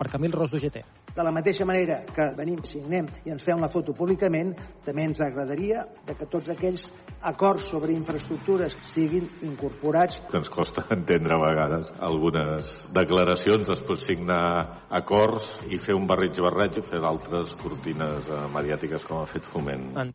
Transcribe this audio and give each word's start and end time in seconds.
per 0.00 0.08
Camil 0.08 0.32
Ros 0.32 0.48
d'UGT. 0.54 0.80
De 1.12 1.24
la 1.26 1.32
mateixa 1.34 1.66
manera 1.68 1.98
que 2.08 2.30
venim, 2.38 2.62
signem 2.64 3.10
i 3.26 3.34
ens 3.34 3.44
fem 3.44 3.60
la 3.60 3.68
foto 3.68 3.92
públicament, 3.96 4.54
també 4.86 5.04
ens 5.04 5.20
agradaria 5.20 5.84
de 6.06 6.16
que 6.16 6.28
tots 6.32 6.48
aquells 6.54 6.86
acords 7.30 7.66
sobre 7.68 7.92
infraestructures 7.92 8.78
siguin 8.94 9.28
incorporats. 9.44 10.22
Ens 10.32 10.48
costa 10.48 10.86
entendre 10.96 11.36
a 11.36 11.42
vegades 11.42 11.92
algunes 12.00 12.70
declaracions, 12.96 13.68
després 13.68 14.06
signar 14.08 14.40
acords 15.02 15.50
i 15.68 15.82
fer 15.84 15.98
un 15.98 16.08
barrig-barreig 16.08 16.80
i 16.80 16.86
fer 16.88 17.04
d'altres 17.04 17.52
cortines 17.60 18.24
eh, 18.24 18.42
mediàtiques 18.56 19.04
com 19.04 19.20
ha 19.20 19.28
fet 19.28 19.44
Foment. 19.50 19.90
En 20.00 20.14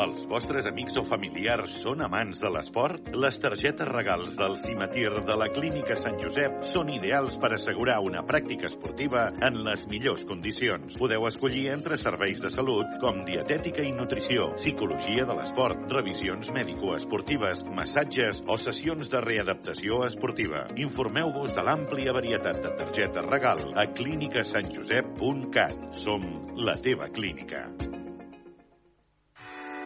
Els 0.00 0.22
vostres 0.30 0.66
amics 0.68 0.96
o 0.96 1.02
familiars 1.04 1.74
són 1.82 2.00
amants 2.04 2.38
de 2.40 2.48
l'esport? 2.52 3.10
Les 3.12 3.36
targetes 3.42 3.88
regals 3.90 4.36
del 4.38 4.56
Cimetir 4.62 5.10
de 5.26 5.36
la 5.36 5.48
Clínica 5.52 5.96
Sant 6.00 6.16
Josep 6.22 6.62
són 6.70 6.88
ideals 6.94 7.36
per 7.42 7.50
assegurar 7.56 7.98
una 8.06 8.22
pràctica 8.26 8.68
esportiva 8.70 9.22
en 9.46 9.58
les 9.66 9.84
millors 9.92 10.24
condicions. 10.28 10.96
Podeu 11.00 11.26
escollir 11.28 11.66
entre 11.74 11.98
serveis 12.00 12.40
de 12.40 12.50
salut 12.54 12.86
com 13.02 13.24
dietètica 13.28 13.82
i 13.84 13.92
nutrició, 13.92 14.54
psicologia 14.56 15.26
de 15.28 15.34
l'esport, 15.36 15.78
revisions 15.92 16.52
mèdico-esportives, 16.56 17.64
massatges 17.76 18.42
o 18.46 18.56
sessions 18.60 19.12
de 19.12 19.20
readaptació 19.26 20.04
esportiva. 20.08 20.66
Informeu-vos 20.80 21.52
de 21.56 21.62
l'àmplia 21.66 22.16
varietat 22.16 22.56
de 22.64 22.70
targetes 22.80 23.24
regal 23.28 23.60
a 23.76 23.84
clínicasantjosep.cat. 23.92 25.76
Som 26.00 26.20
la 26.56 26.76
teva 26.80 27.08
clínica. 27.12 27.99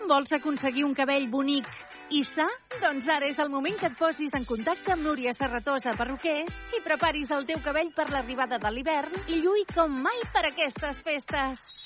Vols 0.08 0.32
aconseguir 0.36 0.84
un 0.84 0.92
cabell 0.92 1.24
bonic 1.32 1.68
i 2.12 2.20
sa? 2.28 2.44
Doncs 2.82 3.06
ara 3.08 3.30
és 3.30 3.38
el 3.40 3.48
moment 3.48 3.78
que 3.80 3.88
et 3.88 3.96
posis 3.96 4.34
en 4.36 4.44
contacte 4.44 4.92
amb 4.92 5.06
Núria 5.06 5.32
Serratosa 5.32 5.94
Perruquers 5.96 6.76
i 6.76 6.82
preparis 6.84 7.32
el 7.32 7.48
teu 7.48 7.62
cabell 7.64 7.88
per 7.96 8.10
l'arribada 8.12 8.60
de 8.60 8.74
l'hivern 8.74 9.16
i 9.32 9.40
lluï 9.40 9.64
com 9.72 9.96
mai 10.04 10.20
per 10.34 10.44
aquestes 10.50 11.00
festes. 11.08 11.83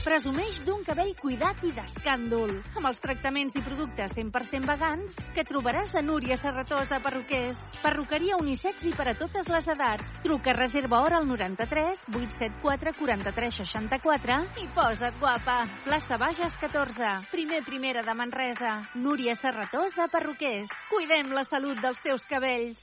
Presumeix 0.00 0.62
d'un 0.64 0.80
cabell 0.80 1.10
cuidat 1.18 1.58
i 1.68 1.70
d'escàndol, 1.76 2.52
amb 2.78 2.88
els 2.88 3.00
tractaments 3.02 3.56
i 3.58 3.60
productes 3.60 4.14
100% 4.16 4.68
vegans 4.70 5.16
que 5.36 5.44
trobaràs 5.44 5.92
a 5.92 6.00
Núria 6.00 6.38
Serratosa 6.40 7.02
Perruquers. 7.04 7.58
Perruqueria 7.82 8.38
unisex 8.40 8.86
i 8.88 8.94
per 8.96 9.10
a 9.12 9.14
totes 9.18 9.50
les 9.52 9.68
edats. 9.74 10.14
Truca 10.24 10.54
reserva 10.56 11.02
hora 11.04 11.20
al 11.20 11.28
93 11.28 12.06
874 12.14 12.94
43 12.96 13.60
64 13.60 14.38
i 14.64 14.70
posa't 14.78 15.20
guapa. 15.20 15.58
Plaça 15.84 16.16
Bages 16.16 16.56
14, 16.62 17.12
primer 17.34 17.60
primera 17.68 18.06
de 18.06 18.14
Manresa. 18.16 18.78
Núria 18.96 19.36
Serratosa 19.36 20.08
Perruquers. 20.08 20.72
Cuidem 20.88 21.36
la 21.36 21.44
salut 21.44 21.76
dels 21.84 22.00
teus 22.00 22.24
cabells. 22.24 22.80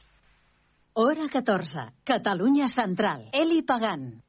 Hora 0.93 1.27
14. 1.29 1.91
Catalunya 2.05 2.67
Central. 2.67 3.29
Eli 3.33 3.61
Pagant. 3.61 4.27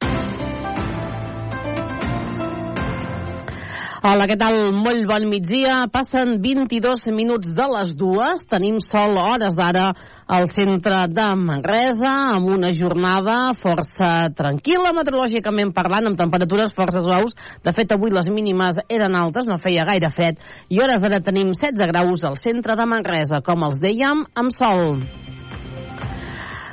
Hola, 3.99 4.29
què 4.31 4.37
tal? 4.39 4.55
Molt 4.79 5.09
bon 5.11 5.25
migdia. 5.27 5.81
Passen 5.91 6.37
22 6.39 7.09
minuts 7.11 7.51
de 7.51 7.65
les 7.73 7.97
dues. 7.99 8.45
Tenim 8.47 8.77
sol 8.79 9.17
hores 9.19 9.57
d'ara 9.59 9.89
al 10.31 10.47
centre 10.53 11.01
de 11.11 11.25
Manresa, 11.41 12.13
amb 12.37 12.53
una 12.55 12.71
jornada 12.79 13.57
força 13.59 14.29
tranquil·la, 14.39 14.93
meteorològicament 14.95 15.73
parlant, 15.75 16.07
amb 16.13 16.21
temperatures 16.21 16.77
força 16.79 17.03
suaus. 17.03 17.35
De 17.67 17.75
fet, 17.75 17.91
avui 17.91 18.15
les 18.15 18.31
mínimes 18.31 18.79
eren 18.87 19.19
altes, 19.19 19.51
no 19.51 19.59
feia 19.59 19.89
gaire 19.89 20.13
fred, 20.15 20.39
i 20.71 20.79
hores 20.79 21.03
d'ara 21.03 21.19
tenim 21.19 21.51
16 21.51 21.91
graus 21.91 22.23
al 22.23 22.39
centre 22.39 22.79
de 22.79 22.87
Manresa, 22.87 23.43
com 23.43 23.67
els 23.67 23.83
dèiem, 23.83 24.29
amb 24.39 24.55
sol. 24.55 24.95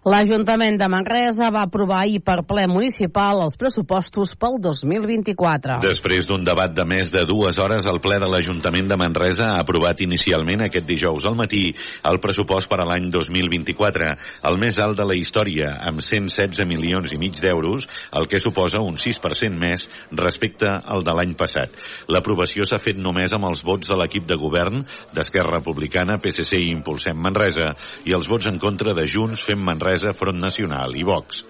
L'Ajuntament 0.10 0.80
de 0.80 0.88
Manresa 0.90 1.52
va 1.54 1.68
aprovar 1.68 2.00
ahir 2.02 2.24
per 2.26 2.40
ple 2.50 2.64
municipal 2.66 3.44
els 3.44 3.58
pressupostos 3.62 4.32
pel 4.42 4.56
2024. 4.64 5.76
Després 5.84 6.26
d'un 6.26 6.42
debat 6.48 6.72
de 6.74 6.86
més 6.90 7.12
de 7.14 7.22
dues 7.30 7.60
hores, 7.62 7.86
el 7.86 8.00
ple 8.02 8.18
de 8.18 8.30
l'Ajuntament 8.32 8.90
de 8.90 8.98
Manresa 8.98 9.52
ha 9.52 9.60
aprovat 9.62 10.02
inicialment 10.02 10.64
aquest 10.66 10.88
dijous 10.90 11.28
al 11.30 11.38
matí 11.38 11.62
el 12.10 12.18
pressupost 12.24 12.72
per 12.72 12.80
a 12.82 12.88
l'any 12.90 13.12
2024, 13.14 14.08
el 14.50 14.58
més 14.58 14.80
alt 14.82 14.98
de 14.98 15.06
la 15.12 15.18
història, 15.20 15.76
amb 15.92 16.02
116 16.02 16.66
milions 16.66 17.14
i 17.14 17.20
mig 17.22 17.38
d'euros, 17.38 17.86
el 18.18 18.26
que 18.32 18.42
suposa 18.42 18.82
un 18.82 18.98
6% 18.98 19.62
més 19.62 19.86
respecte 20.18 20.74
al 20.74 21.06
de 21.06 21.18
l'any 21.20 21.38
passat. 21.38 21.78
L'aprovació 22.10 22.66
s'ha 22.66 22.82
fet 22.82 22.98
només 22.98 23.38
amb 23.38 23.52
els 23.52 23.62
vots 23.62 23.94
de 23.94 24.00
l'equip 24.02 24.26
de 24.26 24.40
govern 24.42 24.82
d'Esquerra 25.14 25.60
Republicana, 25.60 26.18
PSC 26.18 26.58
i 26.58 26.74
Impulsem 26.74 27.22
Manresa, 27.30 27.76
i 28.10 28.18
els 28.18 28.34
vots 28.34 28.50
en 28.50 28.58
contra 28.58 28.98
de 28.98 29.06
Junts, 29.06 29.46
Fem 29.46 29.62
Manresa 29.62 29.99
Manresa, 30.00 30.18
Front 30.18 30.40
Nacional 30.40 30.96
i 30.96 31.04
Vox. 31.04 31.44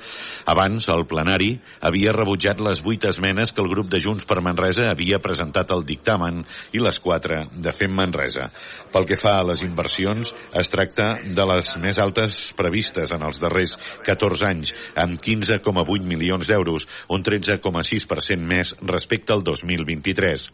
Abans, 0.49 0.87
el 0.89 1.05
plenari 1.05 1.59
havia 1.85 2.13
rebutjat 2.15 2.61
les 2.63 2.79
vuit 2.81 3.03
esmenes 3.05 3.51
que 3.53 3.61
el 3.61 3.69
grup 3.69 3.89
de 3.91 3.99
Junts 4.01 4.25
per 4.25 4.41
Manresa 4.41 4.87
havia 4.89 5.19
presentat 5.21 5.69
al 5.71 5.83
dictamen 5.85 6.41
i 6.73 6.81
les 6.81 6.97
quatre 6.99 7.43
de 7.53 7.71
Fem 7.75 7.93
Manresa. 7.93 8.49
Pel 8.89 9.05
que 9.05 9.17
fa 9.19 9.35
a 9.39 9.45
les 9.45 9.61
inversions, 9.61 10.31
es 10.57 10.69
tracta 10.71 11.11
de 11.21 11.45
les 11.51 11.69
més 11.77 11.99
altes 12.01 12.39
previstes 12.57 13.13
en 13.13 13.25
els 13.27 13.37
darrers 13.41 13.75
14 14.07 14.47
anys, 14.47 14.73
amb 14.97 15.21
15,8 15.21 16.07
milions 16.09 16.49
d'euros, 16.49 16.87
un 17.13 17.21
13,6% 17.21 18.49
més 18.49 18.73
respecte 18.81 19.35
al 19.35 19.43
2023. 19.45 20.47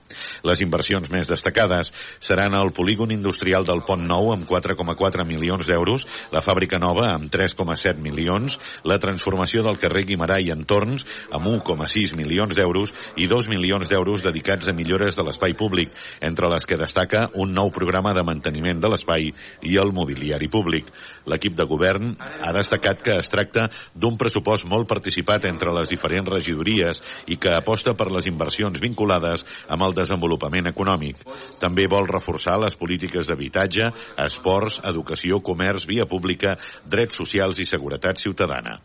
Les 0.50 0.66
inversions 0.66 1.08
més 1.14 1.30
destacades 1.30 1.94
seran 2.20 2.58
el 2.60 2.74
polígon 2.76 3.16
industrial 3.16 3.64
del 3.64 3.86
Pont 3.88 4.04
Nou 4.04 4.34
amb 4.34 4.44
4,4 4.50 5.24
milions 5.30 5.70
d'euros, 5.70 6.04
la 6.36 6.44
fàbrica 6.44 6.82
nova 6.82 7.14
amb 7.14 7.32
3,7 7.32 7.85
milions, 8.02 8.58
la 8.84 8.98
transformació 8.98 9.62
del 9.66 9.78
carrer 9.78 10.06
Guimarà 10.10 10.40
i 10.42 10.52
entorns 10.54 11.06
amb 11.30 11.48
1,6 11.52 12.16
milions 12.18 12.56
d'euros 12.58 12.94
i 13.22 13.30
2 13.30 13.50
milions 13.52 13.90
d'euros 13.90 14.24
dedicats 14.26 14.68
a 14.68 14.74
millores 14.74 15.16
de 15.16 15.24
l'espai 15.26 15.54
públic, 15.54 15.92
entre 16.22 16.50
les 16.50 16.66
que 16.66 16.80
destaca 16.82 17.30
un 17.36 17.54
nou 17.54 17.70
programa 17.76 18.14
de 18.18 18.26
manteniment 18.26 18.82
de 18.82 18.90
l'espai 18.90 19.30
i 19.62 19.78
el 19.78 19.94
mobiliari 19.94 20.50
públic. 20.50 20.90
L'equip 21.30 21.56
de 21.58 21.66
govern 21.70 22.16
ha 22.18 22.54
destacat 22.56 23.02
que 23.06 23.18
es 23.20 23.30
tracta 23.30 23.68
d'un 23.94 24.18
pressupost 24.18 24.66
molt 24.70 24.90
participat 24.90 25.46
entre 25.50 25.74
les 25.76 25.90
diferents 25.90 26.30
regidories 26.30 27.02
i 27.30 27.38
que 27.42 27.54
aposta 27.56 27.96
per 27.98 28.12
les 28.14 28.28
inversions 28.30 28.82
vinculades 28.82 29.46
amb 29.70 29.86
el 29.88 29.96
desenvolupament 29.98 30.70
econòmic. 30.72 31.22
També 31.62 31.88
vol 31.92 32.08
reforçar 32.10 32.58
les 32.62 32.78
polítiques 32.78 33.28
d'habitatge, 33.30 33.90
esports, 34.26 34.80
educació, 34.86 35.42
comerç, 35.46 35.86
via 35.90 36.08
pública, 36.10 36.56
drets 36.86 37.18
socials 37.18 37.60
i 37.60 37.65
seguretat 37.66 38.22
ciutadana. 38.22 38.76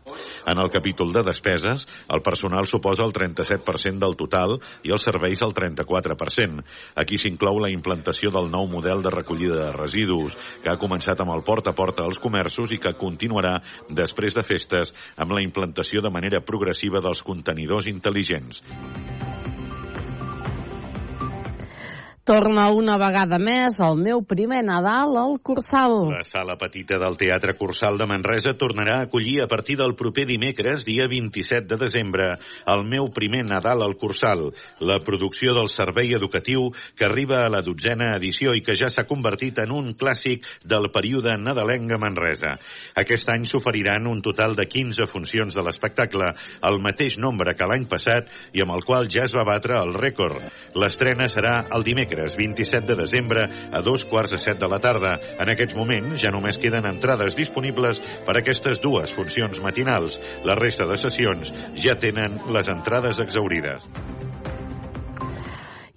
En 0.45 0.61
el 0.61 0.69
capítol 0.69 1.13
de 1.13 1.23
despeses, 1.25 1.85
el 2.09 2.21
personal 2.21 2.67
suposa 2.67 3.05
el 3.05 3.13
37% 3.13 3.99
del 4.01 4.17
total 4.19 4.57
i 4.83 4.93
els 4.93 5.05
serveis 5.07 5.41
el 5.45 5.53
34%. 5.57 6.65
Aquí 7.01 7.17
s'inclou 7.17 7.61
la 7.61 7.71
implantació 7.73 8.31
del 8.33 8.49
nou 8.51 8.67
model 8.71 9.03
de 9.05 9.13
recollida 9.13 9.59
de 9.61 9.71
residus, 9.75 10.37
que 10.63 10.71
ha 10.71 10.79
començat 10.81 11.21
amb 11.21 11.35
el 11.35 11.45
porta 11.47 11.71
a 11.71 11.77
porta 11.77 12.05
als 12.05 12.19
comerços 12.21 12.71
i 12.71 12.81
que 12.81 12.95
continuarà 12.97 13.57
després 13.89 14.37
de 14.37 14.45
festes 14.45 14.95
amb 15.17 15.35
la 15.35 15.43
implantació 15.45 16.01
de 16.01 16.13
manera 16.13 16.43
progressiva 16.45 17.03
dels 17.03 17.23
contenidors 17.25 17.89
intel·ligents. 17.91 18.61
Torna 22.21 22.67
una 22.69 22.99
vegada 23.01 23.39
més 23.41 23.79
el 23.81 23.95
meu 23.97 24.19
primer 24.29 24.59
Nadal 24.61 25.15
al 25.17 25.39
Cursal. 25.41 26.11
La 26.13 26.21
sala 26.21 26.53
petita 26.53 26.99
del 27.01 27.15
Teatre 27.17 27.55
Cursal 27.57 27.95
de 27.97 28.05
Manresa 28.05 28.51
tornarà 28.61 28.99
a 28.99 29.07
acollir 29.07 29.39
a 29.41 29.47
partir 29.49 29.79
del 29.79 29.95
proper 29.97 30.27
dimecres, 30.29 30.85
dia 30.85 31.07
27 31.09 31.65
de 31.65 31.79
desembre, 31.81 32.27
el 32.69 32.83
meu 32.85 33.09
primer 33.09 33.41
Nadal 33.47 33.81
al 33.81 33.95
Cursal, 33.97 34.51
la 34.85 34.99
producció 35.01 35.55
del 35.57 35.71
servei 35.73 36.13
educatiu 36.13 36.67
que 36.93 37.07
arriba 37.07 37.39
a 37.41 37.49
la 37.49 37.63
dotzena 37.65 38.11
edició 38.19 38.53
i 38.53 38.61
que 38.61 38.77
ja 38.77 38.91
s'ha 38.93 39.07
convertit 39.09 39.57
en 39.65 39.73
un 39.73 39.89
clàssic 39.97 40.45
del 40.61 40.91
període 40.93 41.33
nadalenc 41.41 41.89
a 41.89 42.01
Manresa. 42.05 42.53
Aquest 43.01 43.33
any 43.33 43.49
s'oferiran 43.49 44.05
un 44.05 44.21
total 44.21 44.53
de 44.53 44.67
15 44.69 45.09
funcions 45.09 45.57
de 45.57 45.65
l'espectacle, 45.65 46.29
el 46.69 46.79
mateix 46.85 47.17
nombre 47.17 47.57
que 47.57 47.65
l'any 47.65 47.89
passat 47.89 48.29
i 48.53 48.61
amb 48.61 48.77
el 48.77 48.85
qual 48.85 49.09
ja 49.09 49.25
es 49.25 49.33
va 49.33 49.49
batre 49.49 49.81
el 49.81 49.97
rècord. 49.97 50.37
L'estrena 50.77 51.25
serà 51.25 51.57
el 51.73 51.81
dimecres 51.81 52.11
dimecres 52.21 52.35
27 52.37 52.87
de 52.87 52.95
desembre 52.95 53.41
a 53.71 53.81
dos 53.81 54.05
quarts 54.05 54.31
de 54.31 54.37
set 54.37 54.59
de 54.59 54.67
la 54.67 54.79
tarda. 54.79 55.17
En 55.39 55.49
aquests 55.49 55.75
moments 55.75 56.21
ja 56.21 56.31
només 56.31 56.57
queden 56.57 56.85
entrades 56.85 57.35
disponibles 57.35 57.99
per 58.25 58.37
aquestes 58.37 58.81
dues 58.81 59.13
funcions 59.13 59.59
matinals. 59.61 60.17
La 60.43 60.55
resta 60.55 60.85
de 60.85 60.97
sessions 60.97 61.51
ja 61.75 61.95
tenen 61.95 62.39
les 62.53 62.69
entrades 62.69 63.19
exaurides. 63.19 63.87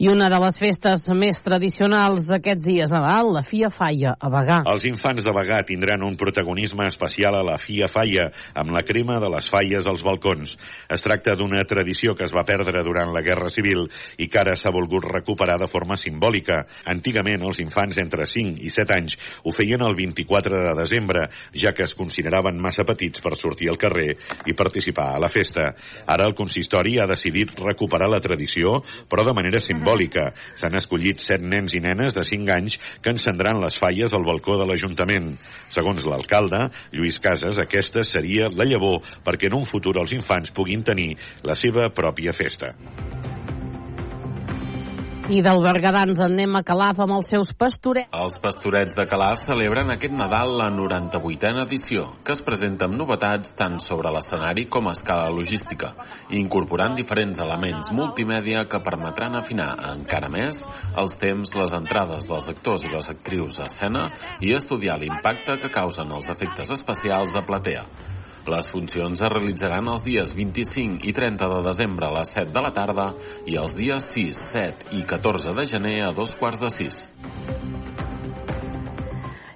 I 0.05 0.09
una 0.12 0.27
de 0.29 0.37
les 0.37 0.59
festes 0.61 1.06
més 1.17 1.39
tradicionals 1.41 2.27
d'aquests 2.29 2.61
dies 2.67 2.91
Nadal, 2.93 3.31
la 3.33 3.41
Fia 3.49 3.71
Falla, 3.73 4.11
a 4.21 4.29
Bagà. 4.29 4.59
Els 4.69 4.83
infants 4.85 5.25
de 5.25 5.33
Bagà 5.33 5.62
tindran 5.65 6.03
un 6.05 6.19
protagonisme 6.21 6.85
especial 6.91 7.39
a 7.39 7.45
la 7.47 7.55
Fia 7.56 7.89
Falla, 7.89 8.27
amb 8.53 8.75
la 8.75 8.83
crema 8.85 9.17
de 9.23 9.31
les 9.33 9.49
falles 9.49 9.89
als 9.89 10.03
balcons. 10.05 10.53
Es 10.93 11.01
tracta 11.01 11.33
d'una 11.41 11.62
tradició 11.71 12.12
que 12.19 12.27
es 12.27 12.35
va 12.37 12.45
perdre 12.45 12.83
durant 12.85 13.15
la 13.15 13.23
Guerra 13.25 13.49
Civil 13.55 13.87
i 14.21 14.29
que 14.29 14.43
ara 14.43 14.59
s'ha 14.61 14.75
volgut 14.75 15.06
recuperar 15.09 15.56
de 15.62 15.71
forma 15.73 15.97
simbòlica. 15.97 16.61
Antigament, 16.93 17.41
els 17.49 17.62
infants 17.65 18.03
entre 18.05 18.29
5 18.29 18.61
i 18.61 18.75
7 18.77 18.99
anys 18.99 19.17
ho 19.41 19.56
feien 19.56 19.87
el 19.89 19.97
24 19.97 20.61
de 20.67 20.77
desembre, 20.83 21.25
ja 21.56 21.73
que 21.73 21.89
es 21.89 21.97
consideraven 21.97 22.61
massa 22.61 22.85
petits 22.85 23.25
per 23.25 23.39
sortir 23.41 23.73
al 23.73 23.81
carrer 23.81 24.11
i 24.45 24.53
participar 24.53 25.15
a 25.15 25.25
la 25.25 25.33
festa. 25.33 25.71
Ara 26.05 26.29
el 26.29 26.37
consistori 26.37 26.99
ha 27.01 27.09
decidit 27.09 27.56
recuperar 27.65 28.12
la 28.12 28.21
tradició, 28.21 28.83
però 29.09 29.25
de 29.25 29.39
manera 29.41 29.65
simbòlica 29.65 29.94
simbòlica. 29.94 30.32
S'han 30.58 30.76
escollit 30.76 31.20
set 31.23 31.43
nens 31.43 31.75
i 31.75 31.81
nenes 31.81 32.14
de 32.14 32.25
5 32.25 32.52
anys 32.55 32.79
que 33.02 33.11
encendran 33.11 33.61
les 33.62 33.79
falles 33.79 34.12
al 34.12 34.25
balcó 34.25 34.58
de 34.58 34.67
l'Ajuntament. 34.67 35.37
Segons 35.70 36.05
l'alcalde, 36.06 36.70
Lluís 36.93 37.20
Casas, 37.20 37.58
aquesta 37.58 38.05
seria 38.05 38.49
la 38.50 38.64
llavor 38.64 39.02
perquè 39.25 39.49
en 39.49 39.61
un 39.61 39.64
futur 39.67 39.96
els 40.00 40.12
infants 40.12 40.50
puguin 40.50 40.82
tenir 40.82 41.14
la 41.43 41.55
seva 41.55 41.91
pròpia 41.94 42.32
festa. 42.32 42.75
I 45.25 45.39
del 45.41 45.63
Berguedà 45.65 46.03
ens 46.05 46.19
en 46.21 46.35
anem 46.35 46.59
a 46.59 46.61
Calaf 46.69 46.99
amb 47.01 47.15
els 47.17 47.31
seus 47.33 47.55
pastorets. 47.57 48.11
Els 48.13 48.35
pastorets 48.43 48.93
de 48.93 49.07
Calaf 49.09 49.39
celebren 49.41 49.89
aquest 49.95 50.13
Nadal 50.13 50.51
la 50.59 50.67
98a 50.75 51.63
edició, 51.63 52.03
que 52.27 52.35
es 52.37 52.43
presenta 52.45 52.85
amb 52.85 52.99
novetats 53.01 53.55
tant 53.57 53.79
sobre 53.81 54.13
l'escenari 54.13 54.67
com 54.69 54.91
a 54.91 54.93
escala 54.93 55.31
logística, 55.33 55.95
incorporant 56.37 56.99
diferents 56.99 57.41
elements 57.41 57.89
multimèdia 57.97 58.67
que 58.69 58.83
permetran 58.85 59.39
afinar 59.41 59.71
encara 59.95 60.29
més 60.29 60.61
els 60.93 61.17
temps, 61.23 61.55
les 61.57 61.73
entrades 61.79 62.29
dels 62.29 62.51
actors 62.53 62.85
i 62.85 62.93
les 62.93 63.09
actrius 63.15 63.63
a 63.63 63.71
escena 63.71 64.11
i 64.45 64.53
estudiar 64.53 64.99
l'impacte 65.01 65.57
que 65.63 65.73
causen 65.73 66.13
els 66.13 66.29
efectes 66.37 66.75
especials 66.77 67.33
a 67.33 67.47
platea. 67.49 67.87
Les 68.44 68.67
funcions 68.69 69.22
es 69.24 69.31
realitzaran 69.32 69.86
els 69.89 70.03
dies 70.05 70.34
25 70.36 71.06
i 71.08 71.15
30 71.17 71.48
de 71.48 71.60
desembre 71.65 72.10
a 72.10 72.13
les 72.19 72.32
7 72.36 72.53
de 72.53 72.63
la 72.67 72.72
tarda 72.77 73.06
i 73.48 73.56
els 73.56 73.72
dies 73.79 74.10
6, 74.13 74.41
7 74.53 74.96
i 74.98 75.05
14 75.08 75.55
de 75.56 75.65
gener 75.70 75.96
a 76.05 76.13
dos 76.13 76.36
quarts 76.36 76.60
de 76.60 76.69
6. 76.69 76.98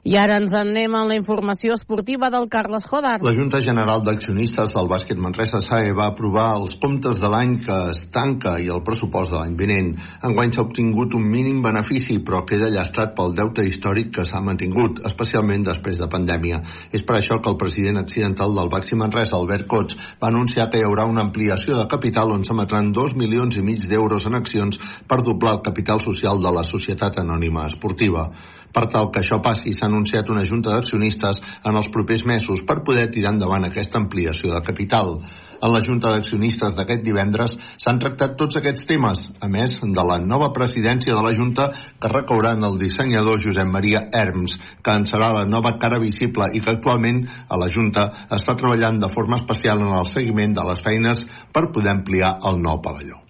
I 0.08 0.14
ara 0.16 0.38
ens 0.40 0.54
anem 0.56 0.94
a 0.96 1.02
la 1.04 1.16
informació 1.18 1.74
esportiva 1.76 2.30
del 2.32 2.46
Carles 2.48 2.86
Jodar. 2.88 3.18
La 3.20 3.32
Junta 3.36 3.58
General 3.60 4.00
d'Accionistes 4.00 4.70
del 4.72 4.86
Bàsquet 4.88 5.18
Manresa 5.20 5.58
SAE 5.60 5.90
va 5.92 6.06
aprovar 6.08 6.46
els 6.56 6.78
comptes 6.80 7.18
de 7.20 7.28
l'any 7.28 7.58
que 7.66 7.74
es 7.90 8.06
tanca 8.14 8.54
i 8.56 8.70
el 8.72 8.80
pressupost 8.86 9.34
de 9.34 9.36
l'any 9.36 9.58
vinent. 9.58 9.90
Enguany 10.24 10.54
s'ha 10.56 10.62
obtingut 10.64 11.12
un 11.18 11.26
mínim 11.28 11.58
benefici, 11.60 12.16
però 12.24 12.40
queda 12.48 12.70
llastrat 12.72 13.12
pel 13.18 13.36
deute 13.36 13.66
històric 13.68 14.14
que 14.16 14.24
s'ha 14.24 14.40
mantingut, 14.46 15.02
especialment 15.10 15.66
després 15.66 16.00
de 16.00 16.08
pandèmia. 16.08 16.62
És 16.88 17.04
per 17.04 17.18
això 17.18 17.36
que 17.42 17.52
el 17.52 17.58
president 17.60 18.00
accidental 18.00 18.56
del 18.56 18.72
Baxi 18.72 18.96
Manresa, 18.96 19.36
Albert 19.36 19.68
Cots, 19.68 19.98
va 20.22 20.30
anunciar 20.32 20.70
que 20.72 20.80
hi 20.80 20.86
haurà 20.88 21.04
una 21.04 21.26
ampliació 21.26 21.76
de 21.76 21.84
capital 21.92 22.32
on 22.32 22.48
s'emetran 22.48 22.94
dos 22.96 23.12
milions 23.12 23.60
i 23.60 23.66
mig 23.66 23.84
d'euros 23.84 24.24
en 24.24 24.40
accions 24.40 24.80
per 25.04 25.20
doblar 25.20 25.58
el 25.58 25.62
capital 25.68 26.00
social 26.00 26.40
de 26.40 26.54
la 26.56 26.64
Societat 26.64 27.20
Anònima 27.20 27.68
Esportiva. 27.68 28.30
Per 28.74 28.84
tal 28.92 29.10
que 29.12 29.22
això 29.22 29.40
passi, 29.44 29.72
s'ha 29.72 29.88
anunciat 29.88 30.30
una 30.30 30.44
junta 30.48 30.74
d'accionistes 30.74 31.40
en 31.64 31.76
els 31.78 31.90
propers 31.92 32.24
mesos 32.28 32.64
per 32.68 32.82
poder 32.84 33.08
tirar 33.14 33.34
endavant 33.34 33.66
aquesta 33.68 34.00
ampliació 34.00 34.52
de 34.54 34.62
capital. 34.66 35.16
En 35.58 35.72
la 35.74 35.80
junta 35.82 36.12
d'accionistes 36.12 36.76
d'aquest 36.76 37.02
divendres 37.02 37.56
s'han 37.82 37.98
tractat 38.02 38.36
tots 38.38 38.58
aquests 38.60 38.86
temes, 38.86 39.24
a 39.42 39.48
més 39.50 39.78
de 39.82 40.04
la 40.10 40.18
nova 40.22 40.52
presidència 40.54 41.16
de 41.16 41.24
la 41.24 41.34
junta 41.34 41.70
que 41.98 42.12
recaurà 42.12 42.54
en 42.54 42.66
el 42.68 42.78
dissenyador 42.78 43.42
Josep 43.42 43.70
Maria 43.72 44.04
Herms, 44.14 44.54
que 44.84 44.94
en 44.94 45.06
serà 45.10 45.32
la 45.34 45.46
nova 45.50 45.74
cara 45.82 45.98
visible 46.02 46.50
i 46.54 46.62
que 46.62 46.76
actualment 46.76 47.24
a 47.48 47.58
la 47.58 47.70
junta 47.74 48.10
està 48.30 48.54
treballant 48.54 49.02
de 49.02 49.10
forma 49.10 49.40
especial 49.40 49.82
en 49.82 49.96
el 49.98 50.06
seguiment 50.06 50.54
de 50.54 50.68
les 50.70 50.84
feines 50.84 51.24
per 51.52 51.70
poder 51.72 51.96
ampliar 51.96 52.36
el 52.46 52.62
nou 52.62 52.78
pavelló. 52.84 53.27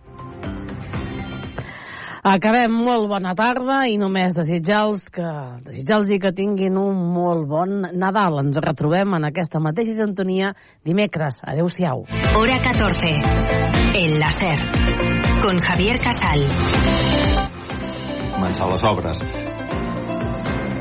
Acabem 2.29 2.75
molt 2.85 3.07
bona 3.09 3.31
tarda 3.33 3.79
i 3.89 3.95
només 3.97 4.35
desitjar-los 4.37 5.07
que, 5.09 5.29
desitjar 5.65 6.03
que 6.21 6.33
tinguin 6.37 6.77
un 6.77 6.99
molt 7.15 7.47
bon 7.49 7.87
Nadal. 7.97 8.37
Ens 8.43 8.59
retrobem 8.61 9.15
en 9.17 9.25
aquesta 9.25 9.63
mateixa 9.65 9.95
sintonia 9.97 10.51
dimecres. 10.85 11.39
Adéu-siau. 11.41 12.05
Hora 12.37 12.59
14. 12.61 13.15
El 13.97 14.19
láser. 14.21 14.59
Con 15.41 15.63
Javier 15.65 15.97
Casal. 16.03 16.45
Començar 18.35 18.69
les 18.75 18.85
obres. 18.85 19.25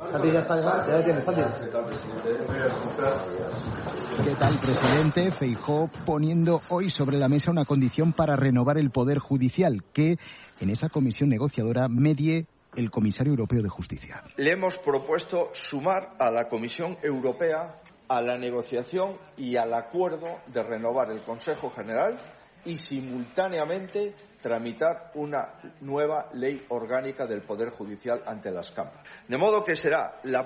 ¿Qué 4.23 4.35
tal, 4.39 4.57
presidente? 4.59 5.31
Feijó 5.31 5.89
poniendo 6.05 6.61
hoy 6.69 6.89
sobre 6.91 7.17
la 7.17 7.27
mesa 7.27 7.51
una 7.51 7.65
condición 7.65 8.13
para 8.13 8.37
renovar 8.37 8.77
el 8.77 8.91
Poder 8.91 9.19
Judicial, 9.19 9.83
que 9.93 10.17
en 10.61 10.69
esa 10.69 10.87
comisión 10.87 11.27
negociadora 11.29 11.89
medie 11.89 12.45
el 12.77 12.89
comisario 12.89 13.31
europeo 13.31 13.61
de 13.61 13.69
justicia. 13.69 14.23
Le 14.37 14.51
hemos 14.51 14.77
propuesto 14.77 15.49
sumar 15.51 16.13
a 16.19 16.31
la 16.31 16.47
Comisión 16.47 16.97
Europea 17.03 17.81
a 18.07 18.21
la 18.21 18.37
negociación 18.37 19.17
y 19.35 19.57
al 19.57 19.73
acuerdo 19.73 20.39
de 20.47 20.63
renovar 20.63 21.11
el 21.11 21.21
Consejo 21.21 21.69
General 21.69 22.17
y 22.65 22.77
simultáneamente 22.77 24.15
tramitar 24.41 25.11
una 25.15 25.53
nueva 25.81 26.29
ley 26.33 26.65
orgánica 26.69 27.25
del 27.25 27.43
Poder 27.43 27.69
Judicial 27.69 28.23
ante 28.25 28.51
las 28.51 28.71
cámaras. 28.71 29.03
De 29.27 29.37
modo 29.37 29.63
que 29.63 29.75
será 29.75 30.19
la 30.23 30.41